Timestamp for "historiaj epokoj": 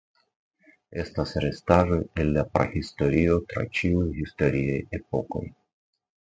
4.17-5.45